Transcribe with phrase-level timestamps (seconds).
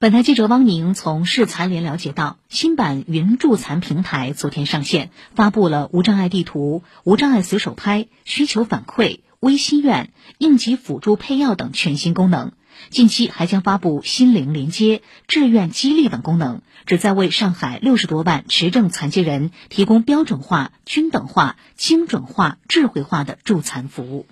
[0.00, 12.52] 本台记者汪宁从市残联了解到新版云助残平台昨天上线发布了无障碍地图无障碍随手拍需求反馈微心愿应急辅助配药等全新功能。
[12.90, 24.26] 近期还将发布心灵连接志愿激励等功能旨在为上海六十多万持证残疾人提供标准化均等化精准化智慧化的助残服务。